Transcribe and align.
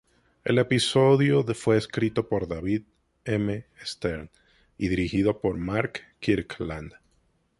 El 0.43 0.57
episodio 0.57 1.43
fue 1.53 1.77
escrito 1.77 2.27
por 2.27 2.47
David 2.47 2.81
M. 3.23 3.67
Stern 3.85 4.31
y 4.75 4.87
dirigido 4.87 5.39
por 5.39 5.59
Mark 5.59 6.01
Kirkland. 6.19 6.93